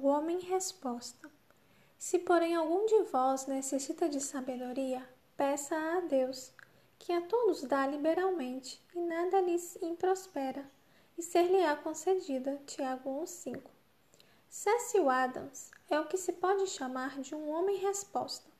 [0.00, 1.30] homem resposta.
[1.98, 5.06] Se, porém, algum de vós necessita de sabedoria,
[5.36, 6.52] peça a Deus,
[6.98, 10.64] que a todos dá liberalmente, e nada lhes improspera,
[11.16, 12.60] e ser-lhe-á concedida.
[12.66, 13.60] Tiago 1,5.
[14.48, 18.50] Cecil Adams é o que se pode chamar de um homem resposta.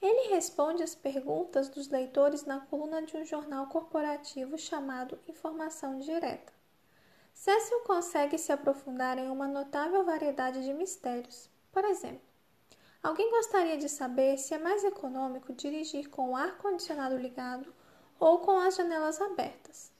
[0.00, 6.52] Ele responde às perguntas dos leitores na coluna de um jornal corporativo chamado Informação Direta.
[7.44, 11.50] Cecil consegue se aprofundar em uma notável variedade de mistérios.
[11.72, 12.22] Por exemplo,
[13.02, 17.74] alguém gostaria de saber se é mais econômico dirigir com o ar-condicionado ligado
[18.20, 19.90] ou com as janelas abertas.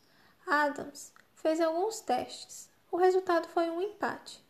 [0.47, 2.71] Adams fez alguns testes.
[2.93, 4.41] O resultado foi um empate.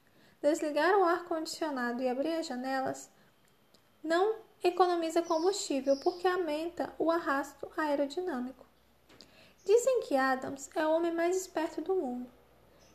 [0.43, 3.11] Desligar o ar-condicionado e abrir as janelas
[4.05, 8.67] não economiza combustível porque aumenta o arrasto aerodinâmico.
[9.65, 12.42] Dizem que Adams é o homem mais esperto do mundo.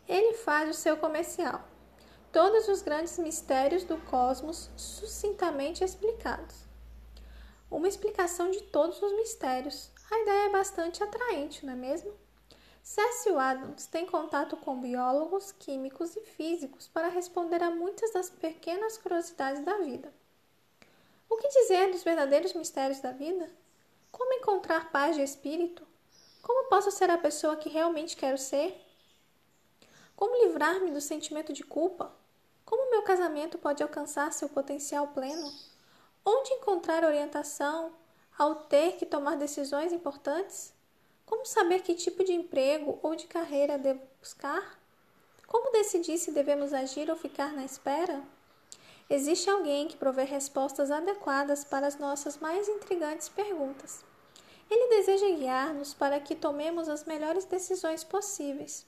[0.07, 1.61] Ele faz o seu comercial.
[2.31, 6.55] Todos os grandes mistérios do cosmos sucintamente explicados.
[7.69, 9.91] Uma explicação de todos os mistérios.
[10.09, 12.13] A ideia é bastante atraente, não é mesmo?
[12.81, 18.97] Cecil Adams tem contato com biólogos, químicos e físicos para responder a muitas das pequenas
[18.97, 20.13] curiosidades da vida.
[21.29, 23.51] O que dizer dos verdadeiros mistérios da vida?
[24.09, 25.85] Como encontrar paz de espírito?
[26.41, 28.86] Como posso ser a pessoa que realmente quero ser?
[30.17, 32.11] Como livrar-me do sentimento de culpa?
[32.65, 35.53] Como meu casamento pode alcançar seu potencial pleno?
[36.25, 37.91] Onde encontrar orientação
[38.35, 40.73] ao ter que tomar decisões importantes?
[41.23, 44.79] Como saber que tipo de emprego ou de carreira devo buscar?
[45.45, 48.23] Como decidir se devemos agir ou ficar na espera?
[49.07, 54.03] Existe alguém que provê respostas adequadas para as nossas mais intrigantes perguntas.
[54.67, 58.83] Ele deseja guiar-nos para que tomemos as melhores decisões possíveis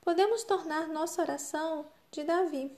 [0.00, 2.76] podemos tornar nossa oração de Davi.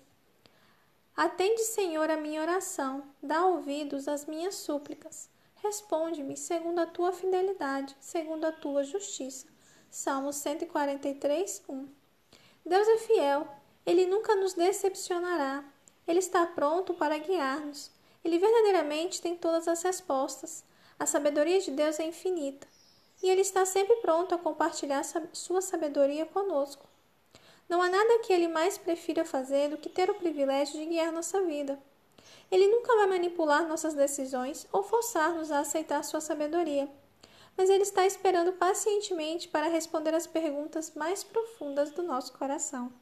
[1.17, 5.29] Atende, Senhor, a minha oração, dá ouvidos às minhas súplicas.
[5.57, 9.47] Responde-me segundo a tua fidelidade, segundo a tua justiça.
[9.91, 11.89] Salmo 143, 1.
[12.65, 13.47] Deus é fiel,
[13.85, 15.65] ele nunca nos decepcionará.
[16.07, 17.91] Ele está pronto para guiar-nos.
[18.25, 20.65] Ele verdadeiramente tem todas as respostas.
[20.99, 22.67] A sabedoria de Deus é infinita.
[23.23, 25.03] E ele está sempre pronto a compartilhar
[25.33, 26.89] sua sabedoria conosco.
[27.69, 31.13] Não há nada que ele mais prefira fazer do que ter o privilégio de guiar
[31.13, 31.79] nossa vida.
[32.51, 36.89] Ele nunca vai manipular nossas decisões ou forçar-nos a aceitar sua sabedoria,
[37.57, 42.93] mas ele está esperando pacientemente para responder às perguntas mais profundas do nosso coração.